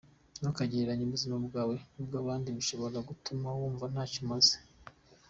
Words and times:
Ntukagereranye 0.39 1.03
ubuzima 1.05 1.35
bwawe 1.45 1.75
n’ubw’abandi, 1.93 2.47
bishobora 2.57 2.97
gutuma 3.09 3.47
wumva 3.57 3.85
ntacyo 3.93 4.19
umaze. 4.23 4.55